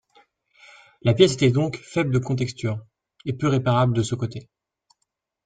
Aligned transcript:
La 1.03 1.13
pièce 1.13 1.33
était 1.33 1.51
donc 1.51 1.77
faible 1.77 2.11
de 2.11 2.17
contexture 2.17 2.79
et 3.23 3.33
peu 3.33 3.47
réparable 3.47 3.93
de 3.95 4.01
ce 4.01 4.15
côté. 4.15 4.49